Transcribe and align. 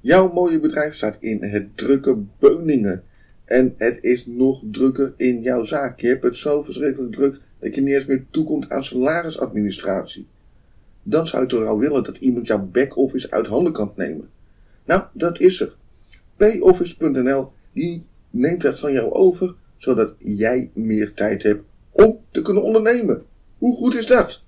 Jouw 0.00 0.32
mooie 0.32 0.60
bedrijf 0.60 0.94
staat 0.94 1.16
in 1.20 1.42
het 1.42 1.76
drukke 1.76 2.18
Beuningen. 2.38 3.02
En 3.44 3.74
het 3.76 4.02
is 4.02 4.26
nog 4.26 4.62
drukker 4.70 5.14
in 5.16 5.42
jouw 5.42 5.64
zaak. 5.64 6.00
Je 6.00 6.08
hebt 6.08 6.22
het 6.22 6.36
zo 6.36 6.62
verschrikkelijk 6.62 7.12
druk 7.12 7.40
dat 7.60 7.74
je 7.74 7.80
niet 7.80 7.94
eens 7.94 8.06
meer 8.06 8.26
toekomt 8.30 8.68
aan 8.68 8.84
salarisadministratie. 8.84 10.26
Dan 11.02 11.26
zou 11.26 11.42
je 11.42 11.48
toch 11.48 11.62
wel 11.62 11.78
willen 11.78 12.04
dat 12.04 12.16
iemand 12.16 12.46
jouw 12.46 12.66
back-office 12.66 13.30
uit 13.30 13.46
handen 13.46 13.72
kan 13.72 13.92
nemen. 13.96 14.28
Nou, 14.84 15.02
dat 15.12 15.40
is 15.40 15.60
er. 15.60 15.76
Payoffice.nl 16.36 17.52
die 17.72 18.06
neemt 18.30 18.62
dat 18.62 18.78
van 18.78 18.92
jou 18.92 19.10
over, 19.10 19.54
zodat 19.76 20.14
jij 20.18 20.70
meer 20.74 21.14
tijd 21.14 21.42
hebt 21.42 21.64
om 21.90 22.20
te 22.30 22.42
kunnen 22.42 22.62
ondernemen. 22.62 23.22
Hoe 23.58 23.76
goed 23.76 23.94
is 23.94 24.06
dat? 24.06 24.44